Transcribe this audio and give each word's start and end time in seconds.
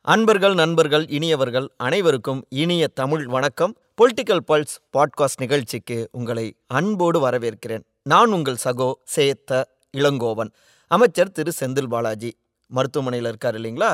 அன்பர்கள் 0.00 0.54
நண்பர்கள் 0.54 1.08
இனியவர்கள் 1.08 1.70
அனைவருக்கும் 1.76 2.44
இனிய 2.48 2.88
தமிழ் 2.88 3.26
வணக்கம். 3.26 3.76
பொலிட்டிக்கல் 4.02 4.40
பல்ஸ் 4.48 4.78
பாட்காஸ்ட் 4.92 5.36
நிகழ்ச்சிக்கு 5.36 6.08
உங்களை 6.12 6.56
அன்போடு 6.66 7.28
வரவேற்கிறேன். 7.28 7.82
நான் 8.02 8.32
உங்கள் 8.32 8.56
சகோ 8.64 8.92
சேத்த 9.16 9.64
இளங்கோவன். 9.92 10.50
அமைச்சர் 10.86 11.32
திரு 11.32 11.52
செந்தில் 11.60 11.86
பாலாஜி. 11.86 12.36
மருத்துவமனையில் 12.76 13.28
இருக்கார் 13.30 13.56
இல்லைங்களா? 13.58 13.90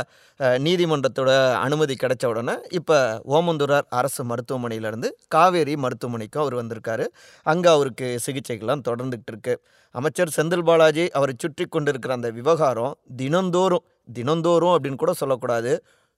நீதிமன்றத்தோட 0.66 1.30
அனுமதி 1.66 1.94
கிடைச்ச 2.02 2.24
உடனே 2.32 2.54
இப்போ 2.78 2.98
ஓமந்தூரார் 3.36 3.86
அரசு 4.00 4.24
மருத்துவமனையிலேருந்து 4.30 5.10
காவேரி 5.34 5.76
மருத்துவமனைக்கும் 5.84 6.44
அவர் 6.44 6.56
வந்திருக்காரு. 6.60 7.06
அங்கே 7.52 7.70
அவருக்கு 7.76 8.08
சிகிச்சைகள்லாம் 8.26 8.86
தொடர்ந்துக்கிட்டு 8.88 9.34
இருக்கு. 9.34 9.54
அமைச்சர் 9.94 10.34
செந்தில் 10.38 10.66
பாலாஜி 10.70 11.06
அவரை 11.18 11.34
சுற்றி 11.44 11.66
கொண்டிருக்கிற 11.76 12.14
அந்த 12.18 12.30
விவகாரம் 12.40 12.96
தினந்தோறும் 13.22 13.86
தினந்தோறும் 14.18 14.74
அப்படின்னு 14.74 15.00
கூட 15.04 15.12
சொல்லக்கூடாது. 15.22 15.72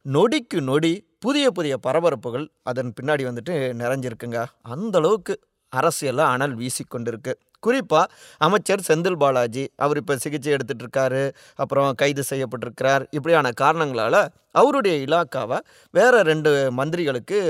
நொடிக்கு 0.07 0.59
நொடி 0.71 0.93
புதிய 1.25 1.47
புதிய 1.57 1.75
பரபரப்புகள் 1.87 2.45
அதன் 2.71 2.93
பின்னாடி 2.99 3.25
வந்துட்டு 3.29 3.55
நிறைஞ்சிருக்குங்க. 3.81 4.41
அந்த 4.75 4.97
அளவுக்கு 5.01 5.35
அரசியலில் 5.73 6.23
அனல் 6.33 6.55
வீசிக்கொண்டிருக்கு. 6.61 7.33
குறிப்பாக 7.67 8.13
அமைச்சர் 8.47 8.87
செந்தில் 8.89 9.21
பாலாஜி 9.23 9.65
அவர் 9.85 10.01
இப்போ 10.01 10.17
சிகிச்சை 10.17 10.53
எடுத்துகிட்டு 10.57 10.85
இருக்காரு 10.87 11.23
அப்புறம் 11.63 11.91
கைது 11.95 12.25
செய்யப்பட்டிருக்கிறார் 12.31 13.05
இப்படியான 13.17 13.53
காரணங்களால் 13.63 14.21
அவருடைய 14.61 14.95
இலாக்காவை 15.07 15.59
வேறு 15.95 16.21
ரெண்டு 16.31 16.53
மந்திரிகளுக்கு 16.79 17.41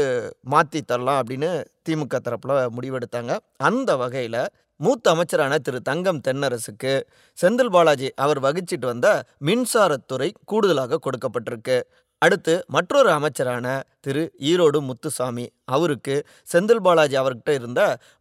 மாற்றி 0.54 0.80
தரலாம் 0.82 1.20
அப்படின்னு 1.20 1.50
திமுக 1.88 2.16
தரப்பில் 2.18 2.56
முடிவெடுத்தாங்க. 2.76 3.32
அந்த 3.68 3.90
வகையில் 4.02 4.42
மூத்த 4.80 5.06
அமைச்சரான 5.10 5.54
திரு 5.58 5.78
தங்கம் 5.88 6.20
தென்னரசுக்கு 6.26 6.92
செந்தில் 7.38 7.72
பாலாஜி 7.74 8.08
அவர் 8.24 8.40
வகிச்சிட்டு 8.46 8.86
வந்த 8.92 9.08
மின்சாரத்துறை 9.46 10.28
கூடுதலாக 10.50 11.00
கொடுக்கப்பட்டிருக்கு. 11.06 11.78
அடுத்து 12.22 12.54
மற்றொரு 12.74 13.10
அமைச்சரான 13.18 13.66
திரு 14.04 14.22
ஈரோடு 14.50 14.78
முத்துசாமி 14.88 15.44
அவருக்கு 15.76 16.14
செந்தில் 16.52 16.84
பாலாஜி 16.86 17.16
அவர்கிட்ட 17.22 17.50
இருந்த 17.60 17.80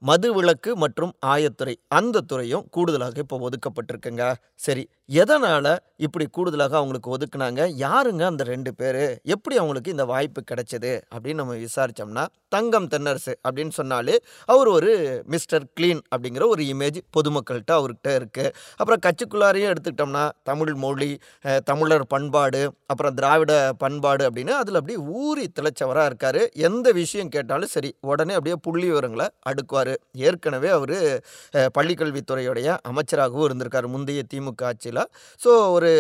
மது 0.10 0.30
விளக்கு 0.38 0.72
மற்றும் 0.84 1.14
ஆயத்துறை 1.34 1.76
அந்த 2.00 2.24
துறையும் 2.32 2.66
கூடுதலாக 2.76 3.24
இப்போ 3.26 3.38
ஒதுக்கப்பட்டிருக்குங்க. 3.48 4.24
சரி 4.66 4.84
எதனால் 5.22 5.72
இப்படி 6.06 6.26
கூடுதலாக 6.36 6.76
அவங்களுக்கு 6.80 7.14
ஒதுக்குனாங்க? 7.16 7.62
யாருங்க 7.86 8.24
அந்த 8.32 8.44
ரெண்டு 8.52 8.72
பேர்? 8.80 9.00
எப்படி 9.36 9.56
அவங்களுக்கு 9.62 9.94
இந்த 9.96 10.06
வாய்ப்பு 10.12 10.42
கிடைச்சது? 10.52 10.92
அப்படின்னு 11.14 11.42
நம்ம 11.42 11.56
விசாரித்தோம்னா 11.66 12.26
தங்கம் 12.56 12.88
தென்னரசு 12.94 13.34
அப்படின்னு 13.46 13.74
சொன்னாலே 13.80 14.16
அவர் 14.54 14.70
ஒரு 14.78 14.92
மிஸ்டர் 15.34 15.66
கிளீன் 15.78 16.02
அப்படிங்கிற 16.14 16.46
ஒரு 16.54 16.64
இமேஜ் 16.74 17.00
பொதுமக்கள்கிட்ட 17.18 17.74
அவர்கிட்ட 17.80 18.10
இருக்குது 18.20 18.54
அப்புறம் 18.80 19.02
கட்சிக்குள்ளாரையும் 19.06 19.72
எடுத்துக்கிட்டோம்னா 19.74 20.24
தமிழ் 20.50 20.74
மொழி 20.84 21.12
தமிழர் 21.70 22.06
பண்பாடு 22.14 22.62
அப்புறம் 22.92 23.18
திராவிட 23.20 23.54
பண்பாடு 23.84 24.24
அப்படின்னு 24.30 24.56
அதில் 24.62 24.80
அப்படியே 24.80 25.00
ஊறி 25.22 25.46
திளைச்சவராக 25.58 26.10
இருக்கார். 26.12 26.42
எந்த 26.70 26.88
விஷயம் 27.02 27.34
கேட்டாலும் 27.40 27.74
சரி 27.76 27.92
உடனே 28.12 28.34
அப்படியே 28.40 28.58
புள்ளி 28.68 28.88
விவரங்களை 28.92 29.28
அடுக்குவார். 29.50 29.94
ஏற்கனவே 30.28 30.72
அவர் 30.78 30.98
பள்ளிக்கல்வித்துறையுடைய 31.78 32.78
அமைச்சராகவும் 32.92 33.48
இருந்திருக்கார் 33.50 33.94
முந்தைய 33.96 34.24
திமுக 34.34 34.70
ஆட்சியில். 34.72 35.04
ஸோ 35.44 35.52
ஒரு 35.78 35.92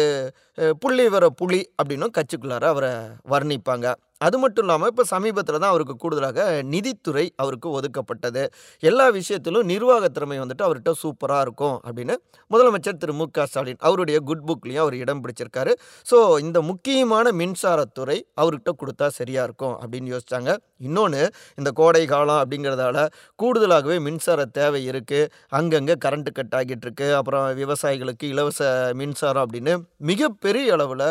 புள்ளி 0.83 1.03
விவர 1.07 1.25
புலி 1.41 1.61
அப்படின்னும் 1.79 2.15
கட்சிக்குள்ளார 2.19 2.65
அவரை 2.73 2.93
வர்ணிப்பாங்க. 3.33 3.87
அது 4.27 4.37
மட்டும் 4.43 4.65
இல்லாமல் 4.65 4.89
இப்போ 4.91 5.03
சமீபத்தில் 5.13 5.59
தான் 5.61 5.71
அவருக்கு 5.73 5.95
கூடுதலாக 6.03 6.39
நிதித்துறை 6.73 7.25
அவருக்கு 7.43 7.67
ஒதுக்கப்பட்டது. 7.77 8.43
எல்லா 8.83 9.05
விஷயத்திலும் 9.19 9.67
நிர்வாக 9.71 10.09
திறமை 10.15 10.37
வந்துட்டு 10.43 10.65
அவர்கிட்ட 10.67 10.93
சூப்பராக 11.03 11.45
இருக்கும் 11.47 11.77
அப்படின்னு 11.87 12.15
முதலமைச்சர் 12.51 12.99
திரு 13.01 13.13
மு 13.19 13.25
க 13.37 13.45
ஸ்டாலின் 13.49 13.79
அவருடைய 13.87 14.17
குட் 14.29 14.45
புக்லேயும் 14.49 14.83
அவர் 14.85 14.95
இடம் 15.03 15.21
பிடிச்சிருக்காரு. 15.23 15.73
ஸோ 16.09 16.17
இந்த 16.45 16.59
முக்கியமான 16.71 17.31
மின்சாரத்துறை 17.41 18.17
அவர்கிட்ட 18.41 18.73
கொடுத்தா 18.81 19.07
சரியாக 19.19 19.47
இருக்கும் 19.49 19.75
அப்படின்னு 19.83 20.11
யோசிச்சாங்க. 20.13 20.49
இன்னொன்று 20.87 21.21
இந்த 21.59 21.69
கோடை 21.79 22.03
காலம் 22.13 22.41
அப்படிங்கிறதால 22.41 22.97
கூடுதலாகவே 23.41 23.97
மின்சார 24.07 24.45
தேவை 24.59 24.81
இருக்குது 24.91 25.29
அங்கங்கே 25.59 25.95
கரண்ட்டு 26.05 26.31
கட் 26.37 26.55
ஆகிட்டு 26.59 26.85
இருக்கு. 26.87 27.07
அப்புறம் 27.19 27.45
விவசாயிகளுக்கு 27.61 28.25
இலவச 28.33 28.61
மின்சாரம் 29.01 29.43
அப்படின்னு 29.45 29.75
மிகப்பெரிய 30.11 30.75
அளவில் 30.77 31.05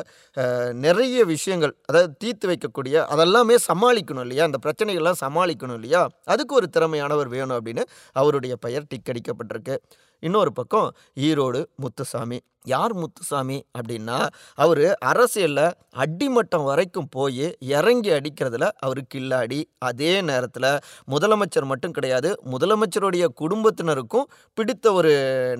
நிறைய 0.87 1.25
விஷயங்கள் 1.35 1.75
அதாவது 1.89 2.11
தீர்த்து 2.23 2.47
வைக்கக்கூடிய 2.51 2.97
அதெல்லாமே 3.01 3.57
சமாளிக்கணும் 3.73 4.21
இல்லையா? 4.21 4.45
அந்த 4.45 4.59
பிரச்சனைகள்லாம் 4.67 5.21
சமாளிக்கணும் 5.21 5.75
இல்லையா? 5.75 6.09
அதுக்கு 6.25 6.55
ஒரு 6.55 6.69
திறமையானவர் 6.77 7.29
வேணும் 7.29 7.65
அப்படின்னு 7.65 7.83
அவருடைய 8.13 8.57
பெயர் 8.57 8.85
டிக் 8.89 9.09
அடிக்கப்பட்டிருக்கு. 9.09 9.77
இன்னொரு 10.23 10.53
பக்கம் 10.53 10.89
ஈரோடு 11.29 11.61
முத்துசாமி. 11.83 12.39
யார் 12.73 12.93
முத்துசாமி 13.01 13.57
அப்படின்னா 13.79 14.17
அவர் 14.63 14.83
அரசியலில் 15.11 15.77
அடிமட்டம் 16.03 16.67
வரைக்கும் 16.71 17.09
போய் 17.11 17.47
இறங்கி 17.77 18.11
அடிக்கிறதுல 18.17 18.67
அவர் 18.87 19.01
கில்லாடி. 19.15 19.61
அதே 19.89 20.13
நேரத்தில் 20.31 20.69
முதலமைச்சர் 21.13 21.69
மட்டும் 21.71 21.95
கிடையாது 21.99 22.31
முதலமைச்சருடைய 22.55 23.25
குடும்பத்தினருக்கும் 23.43 24.29
பிடித்த 24.59 24.93
ஒரு 24.93 25.13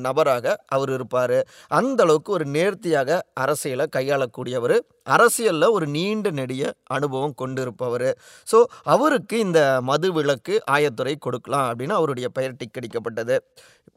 நபராக 0.07 0.57
அவர் 0.77 0.93
இருப்பார். 0.97 1.39
அந்த 1.81 2.03
அளவுக்கு 2.07 2.33
ஒரு 2.39 2.47
நேர்த்தியாக 2.57 3.21
அரசியலை 3.45 3.87
கையாளக்கூடியவர் 3.97 4.77
அரசியலில் 5.17 5.75
ஒரு 5.77 5.87
நீண்ட 5.97 6.29
நெடிய 6.39 6.63
அனுபவம் 6.97 7.39
கொண்டிருப்பவர். 7.43 8.09
ஸோ 8.47 8.59
அவருக்கு 8.95 9.37
இந்த 9.39 9.61
மது 9.91 10.09
விலக்கு 10.19 10.55
ஆயத்துறை 10.77 11.15
கொடுக்கலாம் 11.27 11.69
அப்படின்னு 11.71 11.99
அவருடைய 12.01 12.29
பெயர் 12.39 12.61
டிக்கடிக்கப்பட்டது 12.63 13.37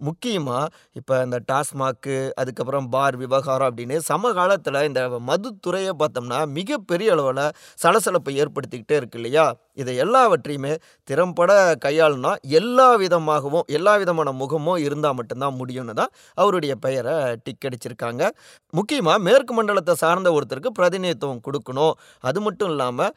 முக்கியமாக 0.07 0.50
இப்போ 0.93 1.23
இந்த 1.23 1.39
டாஸ்மாக்கு 1.51 2.15
அதுக்கப்புறம் 2.35 2.89
பார் 2.89 3.17
விவகாரம் 3.17 3.69
அப்படின்னு 3.69 3.97
சமகாலத்தில் 4.03 4.79
இந்த 4.83 5.01
மதுத்துறையை 5.27 5.93
பார்த்தோம்னா 5.99 6.39
மிகப்பெரிய 6.51 7.11
அளவில் 7.11 7.43
சலசலப்பை 7.83 8.33
ஏற்படுத்திக்கிட்டே 8.37 8.95
இருக்கு 8.95 9.19
இல்லையா? 9.19 9.45
இதை 9.77 9.93
எல்லாவற்றையுமே 10.03 10.73
திறம்பட 11.07 11.51
கையாளுனா 11.85 12.31
எல்லா 12.59 12.87
விதமாகவும் 13.03 13.65
எல்லா 13.77 13.93
விதமான 14.01 14.29
முகமும் 14.41 14.79
இருந்தால் 14.85 15.17
மட்டும்தான் 15.19 15.57
முடியும்னு 15.59 15.95
தான் 15.99 16.11
அவருடைய 16.37 16.73
பெயரை 16.85 17.13
டிக் 17.45 17.65
அடிச்சிருக்காங்க. 17.67 18.23
முக்கியமாக 18.73 19.19
மேற்கு 19.27 19.53
மண்டலத்தை 19.57 19.95
சார்ந்த 20.03 20.29
ஒருத்தருக்கு 20.37 20.71
பிரதிநிதித்துவம் 20.79 21.41
கொடுக்கணும். 21.47 21.93
அது 22.29 22.39
மட்டும் 22.45 22.71
இல்லாமல் 22.73 23.13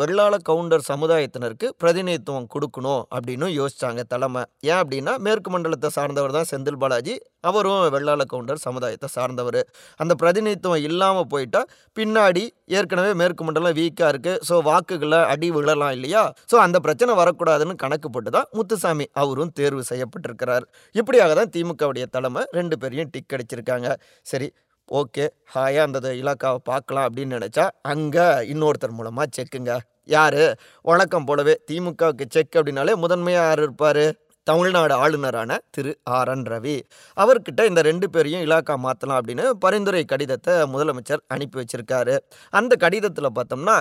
வெள்ளாள 0.00 0.34
கவுண்டர் 0.50 0.86
சமுதாயத்தினருக்கு 0.90 1.68
பிரதிநிதித்துவம் 1.82 2.48
கொடுக்கணும் 2.54 3.02
அப்படின்னு 3.16 3.48
யோசிச்சாங்க 3.58 4.02
தலைமை. 4.14 4.44
ஏன் 4.70 4.80
அப்படின்னா 4.82 5.14
மேற்கு 5.28 5.50
மண்டலத்தை 5.56 5.90
சார்ந்தவர் 5.98 6.36
தான் 6.38 6.50
செந்தில் 6.52 6.80
பாலாஜி 6.84 7.16
அவரும் 7.50 7.84
வெள்ளாள 7.94 8.22
கவுண்டர் 8.32 8.64
சமுதாயத்தை 8.66 9.08
சார்ந்தவர். 9.16 9.60
அந்த 10.00 10.12
பிரதிநிதித்துவம் 10.22 10.84
இல்லாமல் 10.88 11.30
போயிட்டால் 11.32 11.68
பின்னாடி 11.96 12.44
ஏற்கனவே 12.78 13.12
மேற்கு 13.20 13.42
மண்டலம் 13.46 13.76
வீக்காக 13.78 14.10
இருக்குது 14.12 14.40
ஸோ 14.48 14.54
வாக்குகளை 14.68 15.20
அடி 15.32 15.48
விழலாம் 15.56 15.81
இல்லையா? 15.90 16.22
ஸோ 16.50 16.56
அந்த 16.56 16.78
பிரச்சனை 16.78 17.12
வரக்கூடாதுன்னு 17.14 17.74
கணக்கு 17.84 18.10
போட்டு 18.10 18.30
தான் 18.30 18.48
முத்துசாமி 18.58 19.06
அவரும் 19.22 19.52
தேர்வு 19.60 19.82
செய்யப்பட்டிருக்கிறார். 19.90 20.66
இப்படியாக 20.94 21.34
தான் 21.34 21.52
திமுகவுடைய 21.56 22.06
தலைமை 22.16 22.42
ரெண்டு 22.58 22.78
பேரையும் 22.82 23.12
டிக் 23.14 23.34
அடிச்சிருக்காங்க. 23.36 23.88
சரி 24.22 24.48
ஓகே 24.88 25.24
ஹாயாக 25.54 25.86
அந்த 25.86 26.08
இலாக்காவை 26.20 26.60
பார்க்கலாம் 26.70 27.06
அப்படின்னு 27.08 27.36
நினச்சா 27.38 27.64
அங்கே 27.92 28.26
இன்னொருத்தர் 28.52 28.96
மூலமாக 28.98 29.26
செக்குங்க 29.36 29.72
யார்? 30.14 30.42
வழக்கம் 30.84 31.26
போலவே 31.28 31.54
திமுகவுக்கு 31.68 32.24
செக் 32.36 32.56
அப்படின்னாலே 32.58 32.94
முதன்மையாக 33.02 33.48
யார் 33.48 33.62
இருப்பார். 33.66 34.04
தமிழ்நாடு 34.48 34.94
ஆளுநரான 35.02 35.58
திரு 35.74 35.92
ஆர் 36.18 36.30
என் 36.32 36.44
ரவி. 36.52 36.76
அவர்கிட்ட 37.22 37.60
இந்த 37.70 37.80
ரெண்டு 37.88 38.06
பேரையும் 38.14 38.42
இலாக்கா 38.46 38.74
மாற்றலாம் 38.84 39.18
அப்படின்னு 39.20 39.44
பரிந்துரை 39.64 40.02
கடிதத்தை 40.12 40.54
முதலமைச்சர் 40.72 41.22
அனுப்பி 41.34 41.56
வச்சிருக்காரு. 41.60 42.14
அந்த 42.60 42.72
கடிதத்தில் 42.84 43.36
பார்த்தோம்னா 43.38 43.76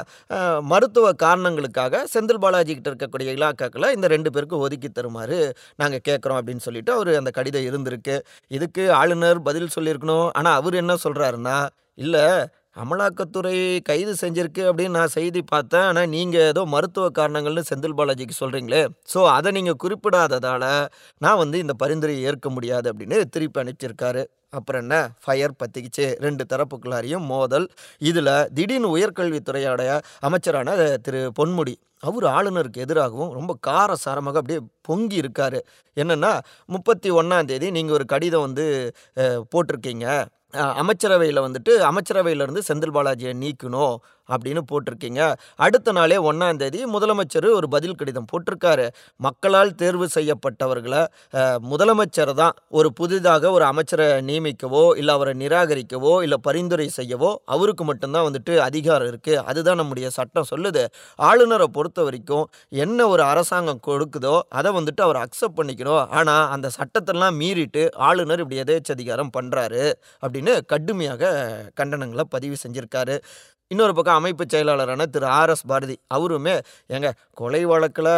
மருத்துவ 0.71 1.13
காரணங்களுக்காக 1.25 2.03
செந்தில் 2.13 2.41
பாலாஜி 2.45 2.73
கிட்ட 2.77 2.89
இருக்கக்கூடிய 2.93 3.35
இலாக்காக்களை 3.37 3.89
இந்த 3.97 4.09
ரெண்டு 4.15 4.31
பேருக்கு 4.35 4.63
ஒதுக்கி 4.67 4.89
தருமாறு 4.89 5.39
நாங்கள் 5.81 6.05
கேட்குறோம் 6.09 6.39
அப்படின்னு 6.41 6.65
சொல்லிட்டு 6.67 6.93
அவர் 6.97 7.11
அந்த 7.21 7.33
கடிதம் 7.39 7.67
இருந்திருக்கு. 7.71 8.17
இதுக்கு 8.57 8.85
ஆளுநர் 9.01 9.45
பதில் 9.49 9.75
சொல்லியிருக்கணும். 9.77 10.29
ஆனால் 10.39 10.57
அவர் 10.61 10.81
என்ன 10.83 10.95
சொல்கிறாருன்னா 11.05 11.59
இல்லை 12.03 12.25
அமலாக்கத்துறை 12.75 13.55
கைது 13.89 14.13
செஞ்சிருக்கு 14.21 14.61
அப்படின்னு 14.69 14.97
நான் 14.99 15.15
செய்தி 15.15 15.41
பார்த்தேன். 15.53 15.85
ஆனால் 15.89 16.11
நீங்கள் 16.15 16.47
ஏதோ 16.51 16.61
மருத்துவ 16.73 17.07
காரணங்கள்னு 17.19 17.63
செந்தில் 17.69 17.97
பாலாஜிக்கு 17.99 18.35
சொல்கிறீங்களே 18.41 18.81
ஸோ 19.13 19.19
அதை 19.37 19.51
நீங்கள் 19.57 19.81
குறிப்பிடாததால் 19.83 20.67
நான் 21.25 21.41
வந்து 21.43 21.57
இந்த 21.63 21.75
பரிந்துரையை 21.83 22.21
ஏற்க 22.31 22.49
முடியாது 22.57 22.89
அப்படின்னு 22.93 23.19
திருப்பி 23.35 23.61
அனுப்பிச்சிருக்காரு. 23.63 24.23
அப்புறம் 24.57 24.81
என்ன? 24.83 24.95
ஃபயர் 25.23 25.59
பற்றிக்கிச்சு 25.61 26.05
ரெண்டு 26.25 26.43
தரப்புக்குள்ளாரையும் 26.53 27.27
மோதல். 27.33 27.67
இதில் 28.09 28.33
திடீர்னு 28.57 28.95
உயர்கல்வித்துறையோடைய 28.97 29.91
அமைச்சரான 30.27 30.75
திரு 31.05 31.21
பொன்முடி 31.39 31.75
அவர் 32.07 32.25
ஆளுநருக்கு 32.35 32.83
எதிராகவும் 32.85 33.33
ரொம்ப 33.37 33.51
காரசாரமாக 33.67 34.39
அப்படியே 34.41 34.59
பொங்கி 34.87 35.17
இருக்கார். 35.23 35.57
என்னென்னா 35.97 36.31
முப்பத்தி 36.75 37.09
ஒன்றாந்தேதி 37.19 37.67
நீங்கள் 37.77 37.97
ஒரு 37.97 38.05
கடிதம் 38.13 38.45
வந்து 38.47 38.65
போட்டிருக்கீங்க. 39.53 40.07
அமைச்சரவையில் 40.53 41.41
வந்துட்டு 41.41 41.73
அமைச்சரவையிலேருந்து 41.89 42.61
செந்தில் 42.67 42.95
பாலாஜியை 42.95 43.33
நீக்கணும். 43.43 43.95
அப்படின்னு 44.33 44.63
போட்டிருக்கீங்க. 44.71 45.21
அடுத்த 45.65 45.91
நாளே 45.97 46.17
ஒன்றாம் 46.29 46.59
தேதி 46.61 46.79
முதலமைச்சர் 46.95 47.49
ஒரு 47.59 47.69
பதில் 47.75 47.97
கடிதம் 47.99 48.29
போட்டிருக்காரு. 48.31 48.87
மக்களால் 49.27 49.75
தேர்வு 49.81 50.07
செய்யப்பட்டவர்களை 50.17 51.01
முதலமைச்சர் 51.71 52.33
தான் 52.41 52.55
ஒரு 52.79 52.91
புதிதாக 52.99 53.51
ஒரு 53.57 53.65
அமைச்சரை 53.71 54.07
நியமிக்கவோ 54.29 54.83
இல்லை 55.01 55.15
அவரை 55.17 55.33
நிராகரிக்கவோ 55.43 56.13
இல்லை 56.25 56.39
பரிந்துரை 56.47 56.87
செய்யவோ 56.99 57.31
அவருக்கு 57.55 57.83
மட்டும்தான் 57.89 58.27
வந்துட்டு 58.27 58.53
அதிகாரம் 58.67 59.09
இருக்குது 59.11 59.43
அதுதான் 59.49 59.79
நம்முடைய 59.81 60.07
சட்டம் 60.17 60.49
சொல்லுது. 60.51 60.83
ஆளுநரை 61.29 61.67
பொறுத்த 61.77 61.99
வரைக்கும் 62.07 62.45
என்ன 62.83 63.07
ஒரு 63.13 63.23
அரசாங்கம் 63.31 63.83
கொடுக்குதோ 63.87 64.35
அதை 64.59 64.69
வந்துட்டு 64.77 65.01
அவர் 65.07 65.19
அக்செப்ட் 65.23 65.57
பண்ணிக்கணும் 65.59 66.03
ஆனால் 66.19 66.45
அந்த 66.55 66.67
சட்டத்தெல்லாம் 66.77 67.37
மீறிட்டு 67.41 67.83
ஆளுநர் 68.07 68.43
இப்படி 68.43 68.61
எதேச்சதிகாரம் 68.65 69.33
பண்ணுறாரு 69.37 69.83
அப்படின்னு 70.23 70.53
கடுமையாக 70.73 71.31
கண்டனங்களை 71.79 72.25
பதிவு 72.35 72.55
செஞ்சுருக்காரு. 72.63 73.15
இன்னொரு 73.71 73.93
பக்கம் 73.97 74.17
அமைப்பு 74.19 74.43
செயலாளரான 74.53 75.05
திரு 75.13 75.27
ஆர் 75.39 75.51
எஸ் 75.53 75.65
பாரதி. 75.71 75.95
அவருமே 76.15 76.53
எங்க 76.95 77.09
கொலை 77.39 77.61
வழக்கில் 77.71 78.09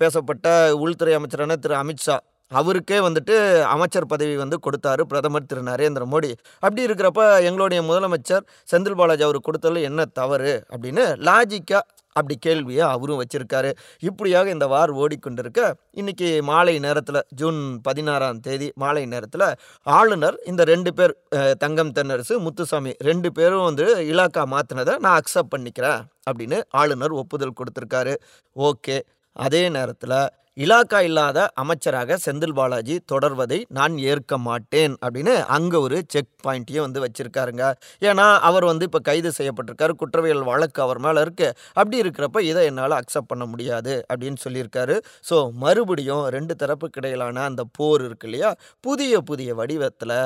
பேசப்பட்ட 0.00 0.46
உள்துறை 0.84 1.12
அமைச்சரான 1.18 1.56
திரு 1.64 1.74
அமித்ஷா 1.82 2.16
அவருக்கே 2.58 2.98
வந்துட்டு 3.06 3.34
அமைச்சர் 3.74 4.10
பதவி 4.12 4.34
வந்து 4.42 4.56
கொடுத்தாரு 4.66 5.02
பிரதமர் 5.10 5.48
திரு. 5.50 5.62
நரேந்திர 5.70 6.04
மோடி. 6.12 6.30
அப்படி 6.64 6.82
இருக்கிறப்ப 6.88 7.22
எங்களுடைய 7.48 7.80
முதலமைச்சர் 7.88 8.44
செந்தில் 8.72 8.98
பாலாஜி 9.00 9.24
அவர் 9.28 9.46
கொடுத்ததுல 9.48 9.82
என்ன 9.90 10.06
தவறு 10.20 10.54
அப்படின்னு 10.72 11.06
லாஜிக்காக 11.28 11.86
அப்படி 12.16 12.34
கேள்வியை 12.46 12.84
அவரும் 12.94 13.20
வச்சிருக்காரு. 13.22 13.70
இப்படியாக 14.08 14.50
இந்த 14.54 14.66
வார் 14.72 14.92
ஓடிக்கொண்டிருக்க 15.02 15.60
இன்னைக்கு 16.00 16.28
மாலை 16.48 16.74
நேரத்தில் 16.86 17.20
ஜூன் 17.40 17.60
பதினாறாம் 17.82 18.40
தேதி 18.46 18.68
மாலை 18.82 19.04
நேரத்தில் 19.12 19.46
ஆளுநர் 19.86 20.36
இந்த 20.52 20.64
ரெண்டு 20.72 20.92
பேர் 20.94 21.14
தங்கம் 21.58 21.94
தென்னரசு 21.98 22.36
முத்துசாமி 22.46 22.94
ரெண்டு 23.10 23.30
பேரும் 23.32 23.66
வந்து 23.68 23.86
இலாக்கா 24.12 24.44
மாற்றினதை 24.54 24.96
நான் 25.06 25.18
அக்செப்ட் 25.20 25.54
பண்ணிக்கிறேன் 25.54 26.02
அப்படின்னு 26.30 26.60
ஆளுநர் 26.80 27.16
ஒப்புதல் 27.22 27.58
கொடுத்துருக்காரு. 27.60 28.14
ஓகே. 28.56 28.98
அதே 29.46 29.62
நேரத்தில் 29.68 30.18
இலாக்கா 30.64 30.98
இல்லாத 31.08 31.38
அமைச்சராக 31.60 32.16
செந்தில் 32.24 32.54
பாலாஜி 32.56 32.94
தொடர்வதை 33.12 33.58
நான் 33.76 33.94
ஏற்க 34.10 34.38
மாட்டேன் 34.46 34.94
அப்படின்னு 35.04 35.34
அங்கே 35.56 35.78
ஒரு 35.86 35.98
செக் 36.14 36.32
பாயிண்ட்டையும் 36.46 36.84
வந்து 36.86 37.02
வச்சுருக்காருங்க. 37.04 37.64
ஏன்னா 38.08 38.26
அவர் 38.48 38.64
வந்து 38.70 38.86
இப்போ 38.88 39.00
கைது 39.08 39.30
செய்யப்பட்டிருக்காரு 39.38 39.94
குற்றவியல் 40.02 40.44
வழக்கு 40.50 40.80
அவர் 40.86 41.00
மேலே 41.06 41.20
இருக்கு. 41.26 41.48
அப்படி 41.78 41.96
இருக்கிறப்ப 42.02 42.40
இதை 42.50 42.64
என்னால் 42.70 42.98
அக்செப்ட் 43.00 43.30
பண்ண 43.32 43.46
முடியாது 43.52 43.94
அப்படின்னு 44.10 44.40
சொல்லியிருக்காரு. 44.46 44.96
ஸோ 45.30 45.38
மறுபடியும் 45.64 46.24
ரெண்டு 46.36 46.56
தரப்புக்கு 46.62 47.00
இடையிலான 47.02 47.44
அந்த 47.50 47.64
போர் 47.78 48.04
இருக்கு 48.08 48.28
இல்லையா 48.30 48.50
புதிய 48.86 49.22
புதிய 49.30 49.54
வடிவத்தில் 49.60 50.18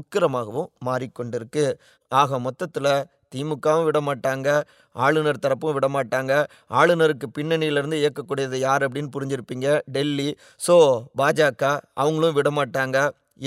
உக்கிரமாகவும் 0.00 0.70
மாறிக்கொண்டிருக்கு. 0.90 1.66
ஆக 2.12 2.38
மொத்தத்தில் 2.46 2.94
திமுகவும் 3.34 3.84
விட 3.84 4.00
மாட்டாங்க 4.00 4.48
ஆளுநர் 4.96 5.42
தரப்பும் 5.44 5.74
விட 5.76 5.88
மாட்டாங்க. 5.88 6.32
ஆளுநருக்கு 6.70 7.26
பின்னணியிலேருந்து 7.38 8.00
இயக்கக்கூடியது 8.02 8.58
யார் 8.58 8.82
அப்படின்னு 8.86 9.14
புரிஞ்சிருப்பீங்க. 9.16 9.80
டெல்லி. 9.86 10.28
ஸோ 10.66 10.76
பாஜக 11.20 11.64
அவங்களும் 11.94 12.36
விட 12.38 12.50
மாட்டாங்க. 12.50 12.98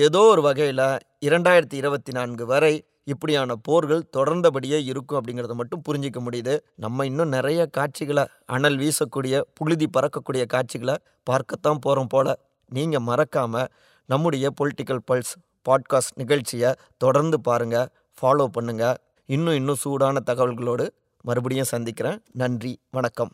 ஏதோ 0.06 0.22
ஒரு 0.34 0.42
வகையில் 0.42 0.88
இரண்டாயிரத்தி 1.22 1.74
இருபத்தி 1.74 2.12
நான்கு 2.12 2.46
வரை 2.46 2.74
இப்படியான 3.04 3.56
போர்கள் 3.68 4.08
தொடர்ந்தபடியே 4.18 4.78
இருக்கும் 4.86 5.18
அப்படிங்கிறத 5.20 5.54
மட்டும் 5.54 5.84
புரிஞ்சிக்க 5.88 6.20
முடியுது. 6.28 6.54
நம்ம 6.76 7.06
இன்னும் 7.06 7.34
நிறைய 7.38 7.62
காட்சிகளை 7.78 8.24
அனல் 8.46 8.78
வீசக்கூடிய 8.78 9.42
புழுதி 9.54 9.88
பறக்கக்கூடிய 9.98 10.46
காட்சிகளை 10.46 10.96
பார்க்கத்தான் 11.24 11.84
போகிறோம் 11.86 12.12
போல். 12.14 12.34
நீங்கள் 12.72 13.06
மறக்காமல் 13.10 13.70
நம்முடைய 14.10 14.48
பொலிட்டிக்கல் 14.60 15.04
பல்ஸ் 15.12 15.36
பாட்காஸ்ட் 15.70 16.18
நிகழ்ச்சியை 16.22 16.72
தொடர்ந்து 16.98 17.38
பாருங்கள் 17.42 17.90
ஃபாலோ 18.18 18.46
பண்ணுங்கள் 18.58 18.98
இன்னும் 19.26 19.54
இன்னும் 19.54 19.76
சூடான 19.76 20.22
தகவல்களோடு 20.26 20.90
மறுபடியும் 21.22 21.66
சந்திக்கிறேன். 21.66 22.22
நன்றி 22.32 22.80
வணக்கம். 22.92 23.32